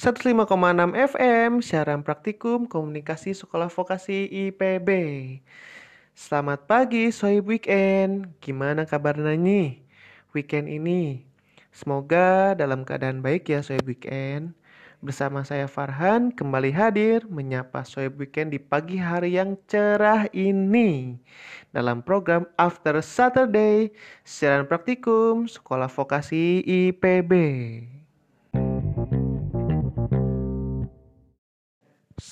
105,6 0.00 0.96
FM 0.96 1.60
Siaran 1.60 2.00
Praktikum 2.00 2.64
Komunikasi 2.64 3.36
Sekolah 3.36 3.68
Vokasi 3.68 4.48
IPB 4.48 4.88
Selamat 6.16 6.64
pagi 6.64 7.12
Sohib 7.12 7.44
Weekend. 7.44 8.32
Gimana 8.40 8.88
kabarnya 8.88 9.36
nih 9.36 9.84
weekend 10.32 10.72
ini? 10.72 11.28
Semoga 11.68 12.56
dalam 12.56 12.88
keadaan 12.88 13.20
baik 13.20 13.52
ya 13.52 13.60
Sohib 13.60 13.84
Weekend. 13.84 14.56
Bersama 15.04 15.44
saya 15.44 15.68
Farhan 15.68 16.32
kembali 16.32 16.72
hadir 16.72 17.28
menyapa 17.28 17.84
Sohib 17.84 18.16
Weekend 18.16 18.56
di 18.56 18.60
pagi 18.60 18.96
hari 18.96 19.36
yang 19.36 19.52
cerah 19.68 20.32
ini. 20.32 21.20
Dalam 21.76 22.00
program 22.00 22.48
After 22.56 23.04
Saturday 23.04 23.92
Siaran 24.24 24.64
Praktikum 24.64 25.44
Sekolah 25.44 25.92
Vokasi 25.92 26.64
IPB 26.64 27.99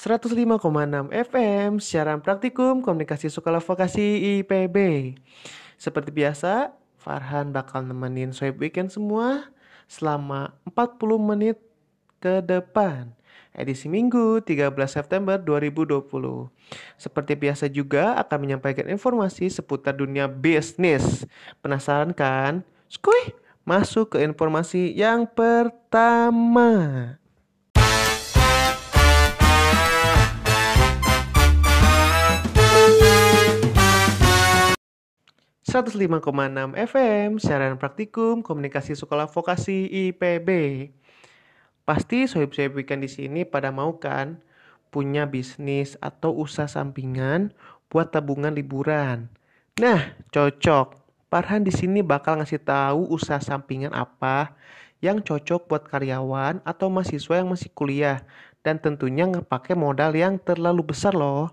105,6 0.08 1.12
FM 1.12 1.84
siaran 1.84 2.24
praktikum 2.24 2.80
komunikasi 2.80 3.28
sekolah 3.28 3.60
vokasi 3.60 4.40
IPB. 4.40 4.76
Seperti 5.76 6.08
biasa, 6.08 6.72
Farhan 6.96 7.52
bakal 7.52 7.84
nemenin 7.84 8.32
swipe 8.32 8.56
weekend 8.56 8.88
semua 8.88 9.52
selama 9.84 10.56
40 10.64 11.20
menit 11.20 11.60
ke 12.24 12.40
depan. 12.40 13.12
Edisi 13.52 13.84
Minggu 13.92 14.40
13 14.40 14.72
September 14.88 15.36
2020. 15.36 16.00
Seperti 16.96 17.36
biasa 17.36 17.68
juga 17.68 18.16
akan 18.16 18.38
menyampaikan 18.48 18.88
informasi 18.88 19.52
seputar 19.52 19.92
dunia 19.92 20.24
bisnis. 20.24 21.28
Penasaran 21.60 22.16
kan? 22.16 22.64
Skuy, 22.88 23.36
masuk 23.68 24.16
ke 24.16 24.24
informasi 24.24 24.96
yang 24.96 25.28
pertama. 25.28 26.72
105,6 35.68 36.24
FM, 36.80 37.36
siaran 37.36 37.76
praktikum 37.76 38.40
komunikasi 38.40 38.96
sekolah 38.96 39.28
vokasi 39.28 39.84
IPB. 40.08 40.48
Pasti 41.84 42.24
sohib-sohib 42.24 42.72
weekend 42.72 43.04
di 43.04 43.12
sini 43.12 43.44
pada 43.44 43.68
mau 43.68 44.00
kan 44.00 44.40
punya 44.88 45.28
bisnis 45.28 46.00
atau 46.00 46.32
usaha 46.32 46.64
sampingan 46.64 47.52
buat 47.92 48.08
tabungan 48.08 48.56
liburan. 48.56 49.28
Nah, 49.76 50.16
cocok. 50.32 50.96
Parhan 51.28 51.68
di 51.68 51.72
sini 51.76 52.00
bakal 52.00 52.40
ngasih 52.40 52.64
tahu 52.64 53.04
usaha 53.12 53.36
sampingan 53.36 53.92
apa 53.92 54.56
yang 55.04 55.20
cocok 55.20 55.68
buat 55.68 55.84
karyawan 55.84 56.64
atau 56.64 56.88
mahasiswa 56.88 57.44
yang 57.44 57.52
masih 57.52 57.68
kuliah 57.76 58.24
dan 58.64 58.80
tentunya 58.80 59.28
nggak 59.28 59.44
pakai 59.44 59.76
modal 59.76 60.16
yang 60.16 60.40
terlalu 60.40 60.96
besar 60.96 61.12
loh. 61.12 61.52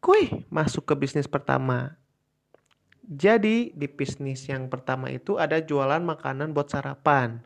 Kuy, 0.00 0.48
masuk 0.48 0.88
ke 0.88 0.96
bisnis 0.96 1.28
pertama. 1.28 2.00
Jadi 3.08 3.72
di 3.72 3.88
bisnis 3.88 4.44
yang 4.52 4.68
pertama 4.68 5.08
itu 5.08 5.40
ada 5.40 5.56
jualan 5.64 6.04
makanan 6.04 6.52
buat 6.52 6.68
sarapan. 6.68 7.40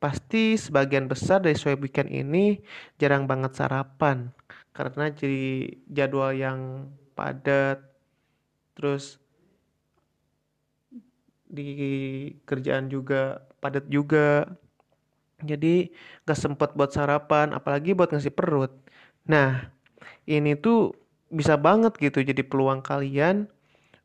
Pasti 0.00 0.56
sebagian 0.56 1.04
besar 1.12 1.44
dari 1.44 1.52
swipe 1.52 1.84
weekend 1.84 2.08
ini 2.08 2.56
jarang 2.96 3.28
banget 3.28 3.52
sarapan 3.52 4.32
karena 4.72 5.12
jadi 5.12 5.68
jadwal 5.92 6.32
yang 6.32 6.88
padat. 7.12 7.84
Terus 8.72 9.20
di 11.44 11.68
kerjaan 12.48 12.88
juga 12.88 13.44
padat 13.60 13.84
juga. 13.92 14.48
Jadi 15.38 15.92
gak 16.26 16.38
sempet 16.38 16.74
buat 16.74 16.90
sarapan, 16.90 17.54
apalagi 17.54 17.94
buat 17.94 18.10
ngasih 18.10 18.34
perut. 18.34 18.72
Nah, 19.28 19.70
ini 20.24 20.56
tuh 20.58 20.96
bisa 21.28 21.60
banget 21.60 21.92
gitu 22.00 22.24
jadi 22.24 22.40
peluang 22.40 22.80
kalian 22.80 23.46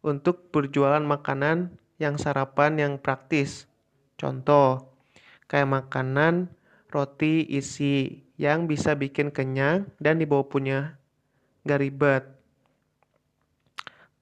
untuk 0.04 0.52
berjualan 0.52 1.02
makanan 1.02 1.74
yang 1.98 2.20
sarapan 2.20 2.76
yang 2.76 2.94
praktis. 3.00 3.66
Contoh, 4.20 4.94
kayak 5.48 5.72
makanan 5.72 6.52
roti 6.92 7.48
isi 7.48 8.22
yang 8.38 8.68
bisa 8.70 8.94
bikin 8.94 9.32
kenyang 9.32 9.90
dan 9.98 10.20
dibawa 10.20 10.46
punya 10.46 11.00
gak 11.64 11.82
ribet. 11.82 12.24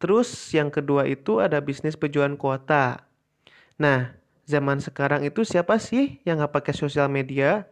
Terus 0.02 0.30
yang 0.54 0.74
kedua 0.74 1.06
itu 1.06 1.42
ada 1.42 1.62
bisnis 1.62 1.98
penjualan 1.98 2.34
kuota. 2.38 3.06
Nah, 3.78 4.14
zaman 4.50 4.82
sekarang 4.82 5.26
itu 5.26 5.46
siapa 5.46 5.78
sih 5.78 6.22
yang 6.26 6.42
gak 6.42 6.62
pakai 6.62 6.74
sosial 6.74 7.10
media? 7.10 7.66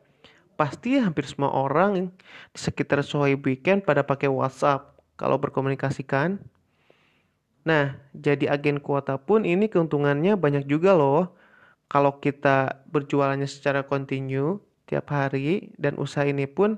Pasti 0.60 1.00
hampir 1.00 1.24
semua 1.24 1.56
orang 1.56 2.12
di 2.52 2.60
sekitar 2.60 3.00
Sohib 3.02 3.48
Weekend 3.48 3.88
pada 3.88 4.04
pakai 4.04 4.28
WhatsApp 4.28 5.00
kalau 5.16 5.40
berkomunikasikan. 5.40 6.38
Nah, 7.68 8.00
jadi 8.16 8.52
agen 8.52 8.80
kuota 8.80 9.20
pun 9.20 9.44
ini 9.44 9.68
keuntungannya 9.68 10.40
banyak 10.40 10.66
juga 10.66 10.96
loh. 10.96 11.36
Kalau 11.90 12.22
kita 12.22 12.86
berjualannya 12.88 13.50
secara 13.50 13.84
kontinu 13.84 14.62
tiap 14.86 15.10
hari 15.10 15.74
dan 15.78 15.98
usaha 15.98 16.26
ini 16.26 16.46
pun 16.46 16.78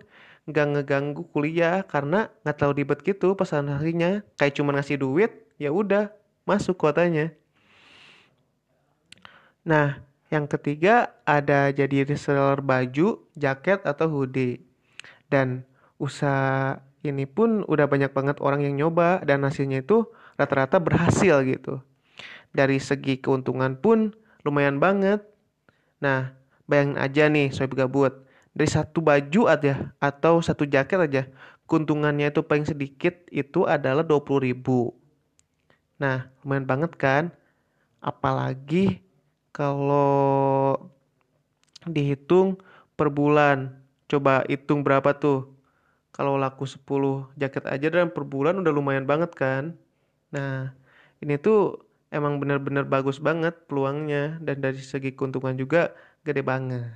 nggak 0.49 0.67
ngeganggu 0.73 1.23
kuliah 1.31 1.83
karena 1.85 2.31
nggak 2.43 2.57
tahu 2.57 2.71
ribet 2.75 2.99
gitu 3.05 3.37
pesan 3.37 3.69
harinya 3.69 4.25
kayak 4.35 4.57
cuma 4.57 4.73
ngasih 4.73 4.97
duit 4.99 5.31
ya 5.61 5.69
udah 5.69 6.09
masuk 6.43 6.79
kuotanya. 6.81 7.31
Nah, 9.61 10.01
yang 10.33 10.49
ketiga 10.49 11.13
ada 11.27 11.69
jadi 11.69 12.07
reseller 12.07 12.63
baju, 12.65 13.21
jaket 13.37 13.85
atau 13.85 14.09
hoodie. 14.09 14.63
Dan 15.29 15.67
usaha 16.01 16.81
ini 17.01 17.25
pun 17.25 17.65
udah 17.65 17.89
banyak 17.89 18.13
banget 18.13 18.37
orang 18.41 18.61
yang 18.61 18.77
nyoba 18.77 19.25
dan 19.25 19.41
hasilnya 19.41 19.81
itu 19.81 20.05
rata-rata 20.37 20.77
berhasil 20.77 21.41
gitu. 21.45 21.81
Dari 22.53 22.77
segi 22.77 23.17
keuntungan 23.17 23.77
pun 23.79 24.13
lumayan 24.45 24.77
banget. 24.77 25.25
Nah, 25.97 26.33
bayangin 26.69 26.97
aja 26.97 27.23
nih 27.29 27.49
sobat 27.49 27.73
gabut. 27.77 28.13
Dari 28.51 28.67
satu 28.67 28.99
baju 28.99 29.47
aja 29.47 29.95
atau 29.97 30.43
satu 30.43 30.67
jaket 30.67 30.99
aja, 30.99 31.23
keuntungannya 31.65 32.29
itu 32.29 32.43
paling 32.43 32.67
sedikit 32.67 33.25
itu 33.31 33.63
adalah 33.63 34.03
20 34.03 34.43
ribu. 34.43 34.91
Nah, 35.97 36.27
lumayan 36.43 36.67
banget 36.67 36.91
kan? 36.99 37.23
Apalagi 38.03 38.99
kalau 39.55 40.75
dihitung 41.87 42.59
per 42.99 43.09
bulan. 43.09 43.79
Coba 44.11 44.43
hitung 44.51 44.83
berapa 44.83 45.15
tuh? 45.15 45.50
Kalau 46.11 46.35
laku 46.35 46.67
10 46.67 47.31
jaket 47.39 47.63
aja 47.67 47.87
dan 47.87 48.11
per 48.11 48.27
bulan 48.27 48.59
udah 48.59 48.71
lumayan 48.71 49.07
banget 49.07 49.31
kan? 49.31 49.79
Nah, 50.35 50.75
ini 51.23 51.39
tuh 51.39 51.79
emang 52.11 52.37
bener-bener 52.37 52.83
bagus 52.83 53.17
banget 53.23 53.55
peluangnya 53.71 54.35
dan 54.43 54.59
dari 54.59 54.79
segi 54.83 55.15
keuntungan 55.15 55.55
juga 55.55 55.95
gede 56.27 56.43
banget. 56.43 56.91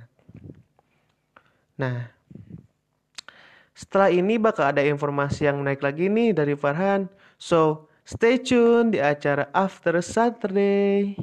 Nah, 1.80 2.12
setelah 3.76 4.08
ini 4.12 4.40
bakal 4.40 4.72
ada 4.72 4.84
informasi 4.84 5.48
yang 5.48 5.60
naik 5.60 5.80
lagi 5.84 6.08
nih 6.08 6.32
dari 6.36 6.52
Farhan. 6.56 7.08
So, 7.36 7.88
stay 8.04 8.40
tune 8.40 8.92
di 8.92 9.00
acara 9.00 9.48
After 9.52 9.96
Saturday. 10.00 11.16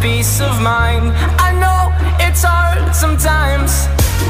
Peace 0.00 0.40
of 0.40 0.60
mind. 0.60 1.10
I 1.38 1.50
know 1.50 1.90
it's 2.20 2.44
hard 2.44 2.94
sometimes. 2.94 3.88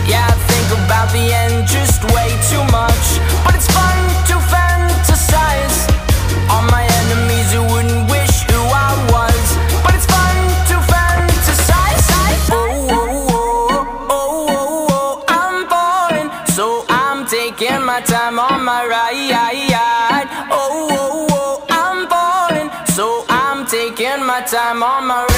Yeah, 0.08 0.24
I 0.24 0.32
think 0.48 0.68
about 0.84 1.12
the 1.12 1.20
end 1.20 1.68
just 1.68 2.02
way 2.16 2.30
too 2.48 2.64
much. 2.72 3.06
But 3.44 3.54
it's 3.54 3.68
fun 3.68 3.98
to 4.30 4.36
fantasize. 4.48 5.76
All 6.48 6.64
my 6.72 6.84
enemies 7.00 7.52
who 7.52 7.62
wouldn't 7.72 8.10
wish 8.10 8.48
who 8.48 8.60
I 8.72 8.90
was. 9.12 9.44
But 9.84 9.94
it's 9.96 10.06
fun 10.06 10.36
to 10.70 10.76
fantasize. 10.92 12.08
Oh, 12.50 12.88
oh, 12.90 13.28
oh, 13.30 14.08
oh, 14.08 14.46
oh, 14.50 14.86
oh. 14.90 15.24
I'm 15.28 15.68
falling, 15.68 16.30
so 16.56 16.86
I'm 16.88 17.26
taking 17.26 17.82
my 17.84 18.00
time 18.00 18.38
on 18.38 18.64
my 18.64 18.86
ride. 18.86 19.57
time 24.48 24.80
on 24.80 25.04
my 25.04 25.28
ride. 25.28 25.36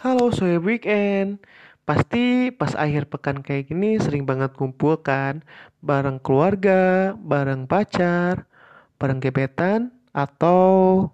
Halo, 0.00 0.32
saya 0.32 0.56
Weekend. 0.56 1.44
Pasti 1.84 2.48
pas 2.48 2.72
akhir 2.72 3.12
pekan 3.12 3.44
kayak 3.44 3.68
gini 3.68 4.00
sering 4.00 4.24
banget 4.24 4.56
kumpul 4.56 4.96
kan 5.04 5.44
bareng 5.84 6.16
keluarga, 6.24 7.12
bareng 7.20 7.68
pacar, 7.68 8.48
bareng 8.96 9.20
gebetan 9.20 9.92
atau 10.16 11.12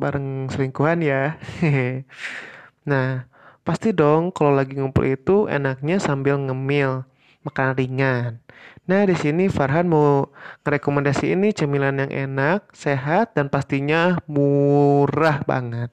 bareng 0.00 0.48
selingkuhan 0.48 1.04
ya. 1.04 1.36
nah, 2.88 3.28
pasti 3.68 3.92
dong 3.92 4.32
kalau 4.32 4.56
lagi 4.56 4.80
ngumpul 4.80 5.04
itu 5.04 5.44
enaknya 5.44 6.00
sambil 6.00 6.40
ngemil, 6.40 7.04
makan 7.44 7.76
ringan. 7.76 8.40
Nah, 8.88 9.04
di 9.04 9.12
sini 9.12 9.52
Farhan 9.52 9.92
mau 9.92 10.32
ngerekomendasi 10.64 11.36
ini 11.36 11.52
cemilan 11.52 12.00
yang 12.00 12.32
enak, 12.32 12.72
sehat, 12.72 13.36
dan 13.36 13.52
pastinya 13.52 14.16
murah 14.24 15.44
banget. 15.44 15.92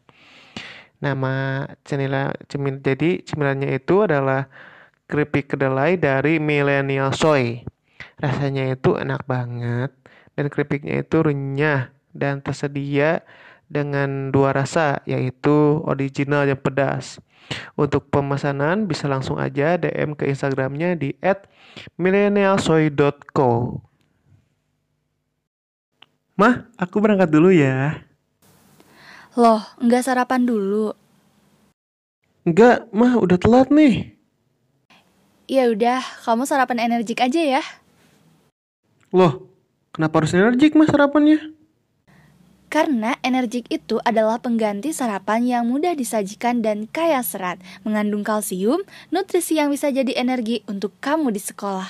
Nama 1.03 1.67
cemila, 1.83 2.31
cemil, 2.47 2.79
jadi 2.79 3.19
cemilannya 3.27 3.75
itu 3.75 4.07
adalah 4.07 4.47
keripik 5.11 5.51
kedelai 5.51 5.99
dari 5.99 6.39
Millennial 6.39 7.11
Soy. 7.11 7.67
Rasanya 8.23 8.71
itu 8.71 8.95
enak 8.95 9.27
banget 9.27 9.91
dan 10.39 10.47
keripiknya 10.47 11.03
itu 11.03 11.19
renyah 11.19 11.91
dan 12.15 12.39
tersedia 12.39 13.27
dengan 13.67 14.31
dua 14.31 14.55
rasa 14.55 15.03
yaitu 15.03 15.83
original 15.83 16.47
dan 16.47 16.55
pedas. 16.55 17.19
Untuk 17.75 18.11
pemesanan 18.11 18.87
bisa 18.87 19.07
langsung 19.07 19.39
aja 19.39 19.79
DM 19.79 20.13
ke 20.15 20.27
Instagramnya 20.27 20.99
di 20.99 21.15
@millennialsoy.co. 21.95 23.81
Mah, 26.35 26.67
aku 26.75 26.99
berangkat 26.99 27.31
dulu 27.31 27.47
ya. 27.47 28.03
Loh, 29.39 29.63
nggak 29.79 30.03
sarapan 30.03 30.43
dulu? 30.43 30.91
Enggak, 32.43 32.91
mah 32.91 33.15
udah 33.15 33.39
telat 33.39 33.71
nih. 33.71 34.19
Ya 35.47 35.71
udah, 35.71 36.03
kamu 36.27 36.43
sarapan 36.43 36.83
energik 36.91 37.23
aja 37.23 37.39
ya. 37.39 37.63
Loh, 39.15 39.47
kenapa 39.95 40.19
harus 40.19 40.35
energik 40.35 40.75
mah 40.75 40.91
sarapannya? 40.91 41.54
Karena 42.75 43.15
energik 43.23 43.71
itu 43.71 44.03
adalah 44.03 44.35
pengganti 44.43 44.91
sarapan 44.91 45.47
yang 45.47 45.63
mudah 45.63 45.95
disajikan 45.95 46.59
dan 46.59 46.91
kaya 46.91 47.23
serat, 47.23 47.55
mengandung 47.87 48.19
kalsium, 48.19 48.83
nutrisi 49.15 49.55
yang 49.55 49.71
bisa 49.71 49.87
jadi 49.95 50.11
energi 50.19 50.59
untuk 50.67 50.91
kamu 50.99 51.31
di 51.31 51.39
sekolah. 51.39 51.87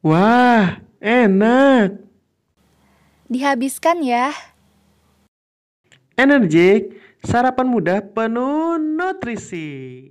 Wah, 0.00 0.80
enak. 1.04 2.00
Dihabiskan 3.28 4.00
ya. 4.00 4.32
Energik, 6.16 6.96
sarapan 7.20 7.68
mudah 7.68 8.00
penuh 8.00 8.80
nutrisi. 8.80 10.08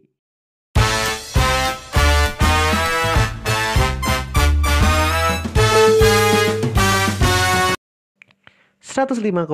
105,6 8.91 9.47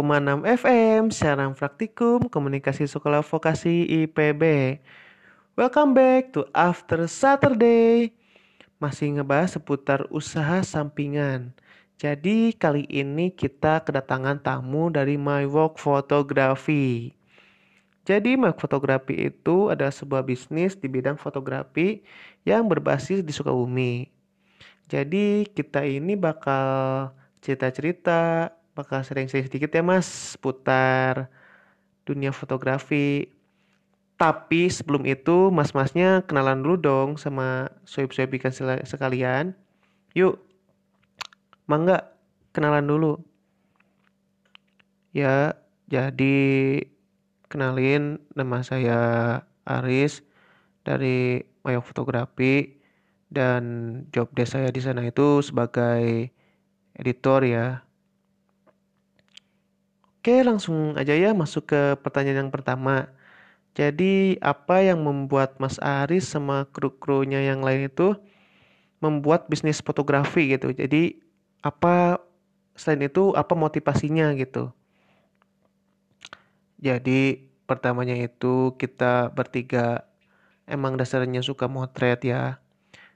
FM, 0.50 1.14
siaran 1.14 1.54
praktikum 1.54 2.26
komunikasi 2.26 2.90
sekolah 2.90 3.22
vokasi 3.22 3.86
IPB. 3.86 4.42
Welcome 5.54 5.94
back 5.94 6.34
to 6.34 6.50
After 6.58 7.06
Saturday. 7.06 8.18
Masih 8.82 9.14
ngebahas 9.14 9.54
seputar 9.54 10.10
usaha 10.10 10.66
sampingan. 10.66 11.54
Jadi 12.02 12.50
kali 12.58 12.90
ini 12.90 13.30
kita 13.30 13.86
kedatangan 13.86 14.42
tamu 14.42 14.90
dari 14.90 15.22
My 15.22 15.46
Work 15.46 15.78
Photography. 15.78 17.14
Jadi 18.10 18.42
My 18.42 18.58
Photography 18.58 19.30
itu 19.30 19.70
adalah 19.70 19.94
sebuah 19.94 20.26
bisnis 20.26 20.74
di 20.74 20.90
bidang 20.90 21.22
fotografi 21.22 22.02
yang 22.42 22.66
berbasis 22.66 23.22
di 23.22 23.30
Sukabumi. 23.30 24.10
Jadi 24.90 25.46
kita 25.54 25.86
ini 25.86 26.18
bakal 26.18 27.14
cerita-cerita 27.46 28.50
bakal 28.78 29.02
sering-sering 29.02 29.50
sedikit 29.50 29.74
ya 29.74 29.82
mas 29.82 30.38
putar 30.38 31.34
dunia 32.06 32.30
fotografi. 32.30 33.34
Tapi 34.18 34.70
sebelum 34.70 35.06
itu 35.10 35.50
mas-masnya 35.50 36.22
kenalan 36.26 36.62
dulu 36.62 36.78
dong 36.78 37.10
sama 37.18 37.74
soib-soib 37.90 38.30
ikan 38.38 38.54
sekalian. 38.86 39.58
Yuk, 40.14 40.38
mangga 41.66 42.14
kenalan 42.54 42.86
dulu. 42.86 43.14
Ya, 45.14 45.58
jadi 45.90 46.38
kenalin 47.50 48.22
nama 48.34 48.62
saya 48.62 49.00
Aris 49.66 50.22
dari 50.86 51.42
Mayo 51.62 51.82
Fotografi 51.82 52.78
dan 53.28 53.62
job 54.16 54.32
desk 54.34 54.56
saya 54.56 54.72
di 54.72 54.80
sana 54.80 55.04
itu 55.04 55.44
sebagai 55.44 56.32
editor 56.96 57.44
ya 57.44 57.87
Oke, 60.28 60.44
langsung 60.44 60.92
aja 61.00 61.16
ya 61.16 61.32
masuk 61.32 61.72
ke 61.72 61.96
pertanyaan 62.04 62.44
yang 62.44 62.52
pertama. 62.52 63.08
Jadi, 63.80 64.36
apa 64.44 64.84
yang 64.84 65.00
membuat 65.00 65.56
Mas 65.56 65.80
Aris 65.80 66.28
sama 66.28 66.68
kru-krunya 66.68 67.40
yang 67.48 67.64
lain 67.64 67.88
itu 67.88 68.12
membuat 69.00 69.48
bisnis 69.48 69.80
fotografi 69.80 70.52
gitu? 70.52 70.76
Jadi, 70.76 71.24
apa 71.64 72.20
selain 72.76 73.08
itu 73.08 73.32
apa 73.40 73.56
motivasinya 73.56 74.36
gitu? 74.36 74.68
Jadi, 76.84 77.48
pertamanya 77.64 78.20
itu 78.20 78.76
kita 78.76 79.32
bertiga 79.32 80.12
emang 80.68 81.00
dasarnya 81.00 81.40
suka 81.40 81.72
motret 81.72 82.28
ya. 82.28 82.60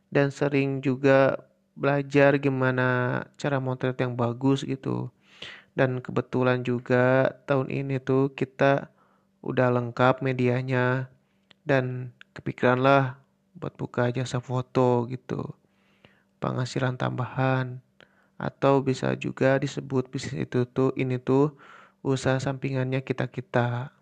Dan 0.07 0.31
sering 0.31 0.79
juga 0.79 1.43
belajar 1.75 2.39
gimana 2.39 3.19
cara 3.35 3.59
motret 3.59 3.99
yang 3.99 4.15
bagus 4.15 4.63
gitu 4.63 5.11
dan 5.77 6.03
kebetulan 6.03 6.61
juga 6.67 7.31
tahun 7.47 7.71
ini 7.71 8.03
tuh 8.03 8.35
kita 8.35 8.91
udah 9.41 9.67
lengkap 9.73 10.21
medianya 10.21 11.09
dan 11.63 12.13
kepikiran 12.35 12.79
lah 12.81 13.17
buat 13.57 13.73
buka 13.77 14.11
jasa 14.11 14.41
foto 14.41 15.07
gitu. 15.07 15.55
Penghasilan 16.41 16.97
tambahan 16.97 17.79
atau 18.41 18.81
bisa 18.81 19.13
juga 19.13 19.61
disebut 19.61 20.09
bisnis 20.09 20.49
itu 20.49 20.65
tuh 20.65 20.89
ini 20.97 21.21
tuh 21.21 21.53
usaha 22.01 22.41
sampingannya 22.41 23.05
kita-kita. 23.05 23.93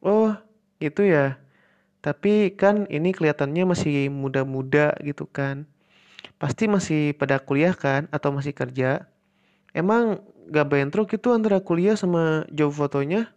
Oh, 0.00 0.32
gitu 0.80 1.04
ya. 1.04 1.36
Tapi 2.02 2.56
kan 2.58 2.88
ini 2.90 3.14
kelihatannya 3.14 3.62
masih 3.68 4.10
muda-muda 4.10 4.96
gitu 5.04 5.28
kan. 5.28 5.68
Pasti 6.40 6.66
masih 6.66 7.14
pada 7.14 7.38
kuliah 7.38 7.76
kan 7.76 8.10
atau 8.10 8.34
masih 8.34 8.50
kerja. 8.50 9.06
Emang 9.70 10.18
gak 10.50 10.68
bentrok 10.72 11.14
itu 11.14 11.28
antara 11.30 11.62
kuliah 11.62 11.94
sama 11.94 12.48
job 12.50 12.74
fotonya? 12.74 13.30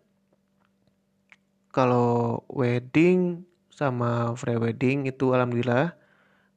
Kalau 1.76 2.42
wedding 2.48 3.44
sama 3.68 4.32
pre 4.40 4.56
wedding 4.56 5.04
itu 5.12 5.36
alhamdulillah 5.36 6.00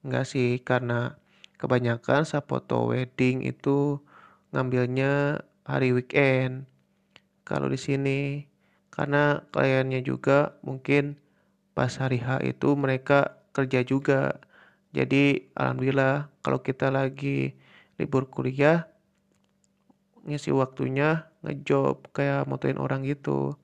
nggak 0.07 0.23
sih 0.23 0.63
karena 0.63 1.19
kebanyakan 1.59 2.23
saat 2.23 2.47
foto 2.47 2.95
wedding 2.95 3.43
itu 3.43 3.99
ngambilnya 4.55 5.43
hari 5.67 5.91
weekend. 5.91 6.71
Kalau 7.43 7.67
di 7.67 7.77
sini 7.77 8.47
karena 8.95 9.43
kliennya 9.51 10.01
juga 10.07 10.55
mungkin 10.63 11.19
pas 11.75 11.91
hari 11.99 12.23
H 12.23 12.47
itu 12.47 12.79
mereka 12.79 13.43
kerja 13.51 13.83
juga. 13.83 14.39
Jadi 14.95 15.51
alhamdulillah 15.59 16.31
kalau 16.47 16.63
kita 16.63 16.95
lagi 16.95 17.59
libur 17.99 18.31
kuliah 18.31 18.87
ngisi 20.29 20.53
waktunya 20.53 21.25
ngejob 21.41 22.13
kayak 22.13 22.45
motoin 22.45 22.77
orang 22.77 23.03
gitu. 23.09 23.57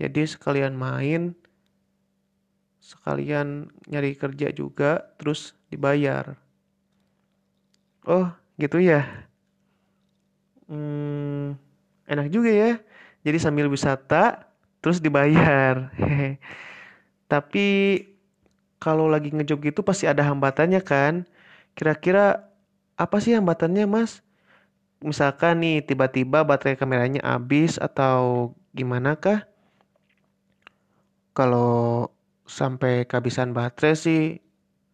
Jadi 0.00 0.24
sekalian 0.24 0.72
main 0.72 1.36
sekalian 2.80 3.68
nyari 3.84 4.16
kerja 4.16 4.48
juga 4.48 5.12
terus 5.20 5.52
dibayar. 5.68 6.40
Oh 8.08 8.32
gitu 8.56 8.80
ya? 8.80 9.04
Hmm, 10.64 11.60
enak 12.08 12.32
juga 12.32 12.48
ya. 12.48 12.72
Jadi 13.20 13.36
sambil 13.36 13.68
wisata 13.68 14.48
terus 14.80 15.04
dibayar. 15.04 15.92
Tapi 17.32 17.66
kalau 18.80 19.10
lagi 19.10 19.28
ngejob 19.28 19.60
gitu 19.68 19.84
pasti 19.84 20.08
ada 20.08 20.24
hambatannya 20.24 20.80
kan. 20.80 21.28
Kira-kira 21.76 22.48
apa 22.96 23.20
sih 23.20 23.36
hambatannya 23.36 23.84
mas 23.84 24.24
misalkan 25.02 25.62
nih 25.62 25.84
tiba-tiba 25.86 26.42
baterai 26.42 26.74
kameranya 26.74 27.22
habis 27.22 27.78
atau 27.78 28.52
gimana 28.74 29.14
kah? 29.18 29.46
Kalau 31.34 32.10
sampai 32.48 33.06
kehabisan 33.06 33.54
baterai 33.54 33.94
sih 33.94 34.22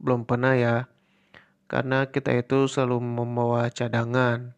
belum 0.03 0.29
pernah 0.29 0.53
ya. 0.59 0.77
Karena 1.65 2.13
kita 2.13 2.37
itu 2.37 2.69
selalu 2.69 3.01
membawa 3.01 3.73
cadangan 3.73 4.53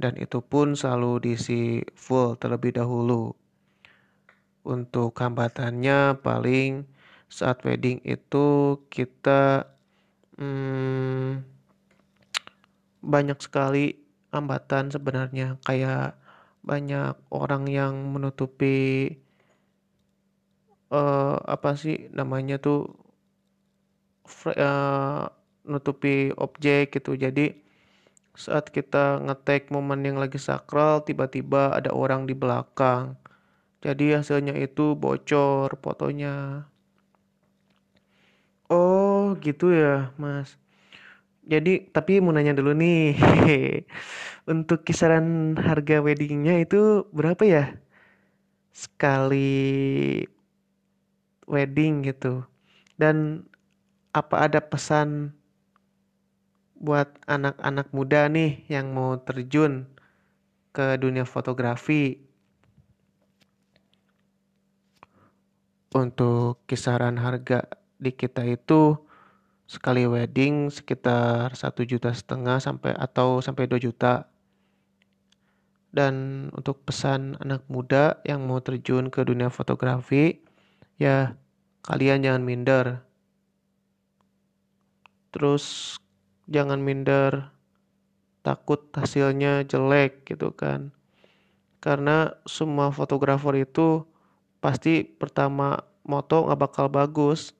dan 0.00 0.16
itu 0.16 0.40
pun 0.40 0.72
selalu 0.72 1.20
diisi 1.28 1.84
full 1.92 2.40
terlebih 2.40 2.80
dahulu. 2.80 3.36
Untuk 4.66 5.14
hambatannya 5.20 6.18
paling 6.24 6.88
saat 7.28 7.62
wedding 7.62 8.00
itu 8.02 8.80
kita 8.88 9.68
hmm, 10.40 11.44
banyak 13.04 13.38
sekali 13.38 14.05
hambatan 14.34 14.90
sebenarnya. 14.94 15.58
Kayak 15.66 16.18
banyak 16.66 17.14
orang 17.30 17.64
yang 17.70 17.94
menutupi 18.10 19.14
uh, 20.90 21.38
apa 21.46 21.78
sih 21.78 22.10
namanya 22.10 22.58
tuh 22.58 22.90
uh, 24.58 25.30
nutupi 25.66 26.30
objek 26.34 26.94
gitu. 26.98 27.14
Jadi 27.18 27.54
saat 28.36 28.68
kita 28.68 29.24
ngetek 29.24 29.72
momen 29.72 30.04
yang 30.04 30.18
lagi 30.20 30.36
sakral 30.36 31.02
tiba-tiba 31.06 31.72
ada 31.72 31.90
orang 31.94 32.28
di 32.28 32.34
belakang. 32.36 33.16
Jadi 33.84 34.18
hasilnya 34.18 34.54
itu 34.58 34.98
bocor 34.98 35.78
fotonya. 35.78 36.66
Oh 38.66 39.38
gitu 39.38 39.70
ya 39.70 40.10
mas 40.18 40.58
jadi 41.46 41.86
tapi 41.94 42.18
mau 42.18 42.34
nanya 42.34 42.58
dulu 42.58 42.74
nih 42.74 43.14
untuk 44.52 44.82
kisaran 44.82 45.54
harga 45.54 46.02
weddingnya 46.02 46.58
itu 46.58 47.06
berapa 47.14 47.42
ya? 47.46 47.64
Sekali 48.74 50.26
wedding 51.46 52.02
gitu. 52.02 52.42
Dan 52.98 53.46
apa 54.10 54.50
ada 54.50 54.58
pesan 54.58 55.30
buat 56.82 57.14
anak-anak 57.30 57.94
muda 57.94 58.26
nih 58.26 58.66
yang 58.66 58.90
mau 58.90 59.14
terjun 59.22 59.86
ke 60.74 60.98
dunia 60.98 61.22
fotografi? 61.22 62.26
Untuk 65.94 66.66
kisaran 66.66 67.22
harga 67.22 67.70
di 67.96 68.10
kita 68.12 68.42
itu 68.44 69.05
sekali 69.66 70.06
wedding 70.06 70.70
sekitar 70.70 71.52
satu 71.58 71.82
juta 71.82 72.14
setengah 72.14 72.62
sampai 72.62 72.94
atau 72.94 73.42
sampai 73.42 73.66
2 73.66 73.82
juta. 73.82 74.30
Dan 75.90 76.48
untuk 76.54 76.86
pesan 76.86 77.34
anak 77.42 77.66
muda 77.66 78.22
yang 78.22 78.46
mau 78.46 78.62
terjun 78.62 79.10
ke 79.10 79.26
dunia 79.26 79.50
fotografi, 79.50 80.38
ya 81.00 81.34
kalian 81.82 82.22
jangan 82.22 82.42
minder. 82.46 82.86
Terus 85.34 85.96
jangan 86.46 86.78
minder 86.78 87.50
takut 88.46 88.86
hasilnya 88.94 89.66
jelek 89.66 90.22
gitu 90.28 90.54
kan. 90.54 90.94
Karena 91.82 92.34
semua 92.46 92.94
fotografer 92.94 93.66
itu 93.66 94.06
pasti 94.62 95.02
pertama 95.02 95.82
moto 96.06 96.46
nggak 96.46 96.60
bakal 96.60 96.86
bagus 96.86 97.56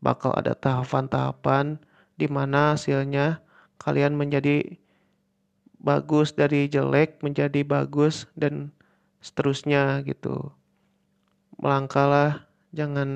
bakal 0.00 0.32
ada 0.36 0.56
tahapan-tahapan 0.56 1.76
di 2.16 2.26
mana 2.28 2.76
hasilnya 2.76 3.40
kalian 3.80 4.16
menjadi 4.16 4.80
bagus 5.80 6.36
dari 6.36 6.68
jelek 6.68 7.24
menjadi 7.24 7.64
bagus 7.64 8.28
dan 8.36 8.68
seterusnya 9.24 10.04
gitu. 10.04 10.52
Melangkahlah, 11.60 12.48
jangan 12.72 13.08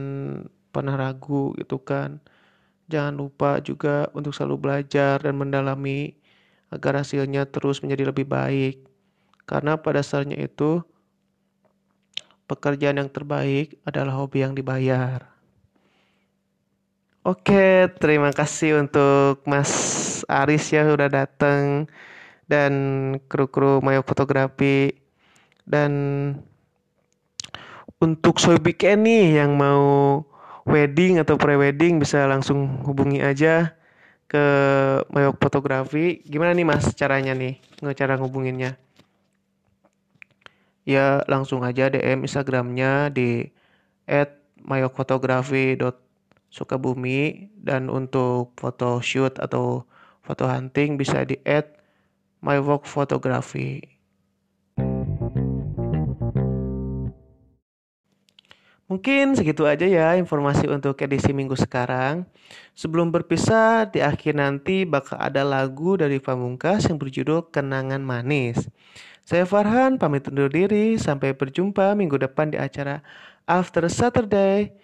pernah 0.73 0.97
ragu 0.97 1.53
gitu 1.61 1.81
kan. 1.81 2.21
Jangan 2.89 3.17
lupa 3.17 3.61
juga 3.65 4.13
untuk 4.13 4.37
selalu 4.37 4.57
belajar 4.61 5.21
dan 5.21 5.37
mendalami 5.37 6.17
agar 6.69 7.01
hasilnya 7.01 7.49
terus 7.49 7.81
menjadi 7.81 8.13
lebih 8.13 8.29
baik. 8.29 8.85
Karena 9.45 9.77
pada 9.81 10.01
dasarnya 10.01 10.41
itu 10.41 10.85
pekerjaan 12.49 13.01
yang 13.01 13.09
terbaik 13.13 13.81
adalah 13.89 14.17
hobi 14.21 14.45
yang 14.45 14.53
dibayar. 14.57 15.34
Oke, 17.25 17.89
terima 18.05 18.37
kasih 18.37 18.85
untuk 18.85 19.41
Mas 19.49 19.73
Aris 20.29 20.69
ya 20.69 20.85
udah 20.85 21.09
datang 21.09 21.89
dan 22.45 22.73
kru-kru 23.33 23.81
Mayo 23.81 24.05
Fotografi 24.05 24.93
dan 25.65 25.93
untuk 27.97 28.37
Soybik 28.37 28.85
nih 28.85 29.41
yang 29.41 29.57
mau 29.57 30.21
wedding 30.69 31.17
atau 31.17 31.41
pre-wedding 31.41 31.97
bisa 31.97 32.29
langsung 32.29 32.85
hubungi 32.85 33.25
aja 33.25 33.73
ke 34.29 34.45
Mayo 35.09 35.33
Fotografi. 35.41 36.21
Gimana 36.29 36.53
nih 36.53 36.69
Mas 36.69 36.93
caranya 36.93 37.33
nih 37.33 37.57
cara 37.97 38.21
ngubunginnya? 38.21 38.77
Ya 40.85 41.25
langsung 41.25 41.65
aja 41.65 41.89
DM 41.89 42.29
Instagramnya 42.29 43.09
di 43.09 43.49
@mayokfotografi.com 44.69 46.04
Sukabumi 46.55 47.51
dan 47.59 47.91
untuk 47.91 48.55
foto 48.55 49.03
shoot 49.03 49.35
atau 49.43 49.83
foto 50.23 50.47
hunting 50.47 50.95
bisa 50.95 51.27
di 51.27 51.35
add 51.43 51.67
my 52.39 52.63
work 52.63 52.87
photography. 52.87 53.83
Mungkin 58.85 59.35
segitu 59.35 59.67
aja 59.67 59.89
ya 59.89 60.15
informasi 60.15 60.71
untuk 60.71 60.95
edisi 61.03 61.35
minggu 61.35 61.59
sekarang. 61.59 62.23
Sebelum 62.79 63.11
berpisah, 63.11 63.91
di 63.91 63.99
akhir 63.99 64.39
nanti 64.39 64.87
bakal 64.87 65.19
ada 65.19 65.43
lagu 65.43 65.99
dari 65.99 66.23
Pamungkas 66.23 66.87
yang 66.87 67.03
berjudul 67.03 67.51
Kenangan 67.51 68.05
Manis. 68.05 68.71
Saya 69.27 69.49
Farhan, 69.49 69.99
pamit 69.99 70.29
undur 70.31 70.53
diri. 70.53 71.01
Sampai 71.01 71.35
berjumpa 71.35 71.97
minggu 71.99 72.21
depan 72.23 72.55
di 72.55 72.61
acara 72.61 73.01
After 73.49 73.89
Saturday. 73.91 74.84